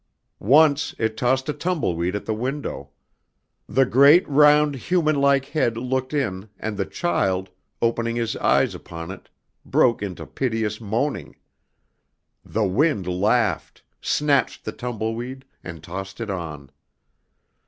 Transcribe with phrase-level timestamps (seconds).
[0.39, 2.89] Once it tossed a tumbleweed at the window.
[3.69, 7.51] The great round human like head looked in and the child,
[7.83, 9.29] opening his eyes upon it,
[9.63, 11.35] broke into piteous moaning.
[12.43, 16.71] The wind laughed, snatched the tumbleweed and tossed it on.